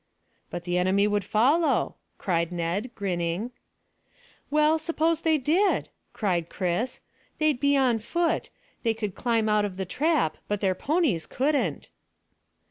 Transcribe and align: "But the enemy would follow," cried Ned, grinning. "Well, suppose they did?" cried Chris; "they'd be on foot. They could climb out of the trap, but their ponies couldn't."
"But 0.49 0.63
the 0.63 0.79
enemy 0.79 1.07
would 1.07 1.23
follow," 1.23 1.93
cried 2.17 2.51
Ned, 2.51 2.89
grinning. 2.95 3.51
"Well, 4.49 4.79
suppose 4.79 5.21
they 5.21 5.37
did?" 5.37 5.89
cried 6.11 6.49
Chris; 6.49 7.01
"they'd 7.37 7.59
be 7.59 7.77
on 7.77 7.99
foot. 7.99 8.49
They 8.81 8.95
could 8.95 9.13
climb 9.13 9.47
out 9.47 9.63
of 9.63 9.77
the 9.77 9.85
trap, 9.85 10.37
but 10.47 10.59
their 10.59 10.73
ponies 10.73 11.27
couldn't." 11.27 11.91